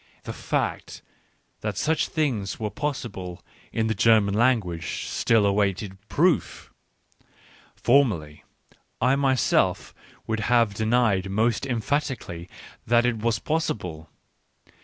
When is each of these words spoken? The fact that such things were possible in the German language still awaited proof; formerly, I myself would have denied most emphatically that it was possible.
The 0.23 0.33
fact 0.33 1.03
that 1.59 1.77
such 1.77 2.07
things 2.07 2.59
were 2.59 2.71
possible 2.71 3.43
in 3.71 3.85
the 3.85 3.93
German 3.93 4.33
language 4.33 5.05
still 5.05 5.45
awaited 5.45 5.95
proof; 6.09 6.73
formerly, 7.75 8.43
I 8.99 9.15
myself 9.15 9.93
would 10.25 10.39
have 10.39 10.73
denied 10.73 11.29
most 11.29 11.67
emphatically 11.67 12.49
that 12.87 13.05
it 13.05 13.17
was 13.19 13.37
possible. 13.37 14.09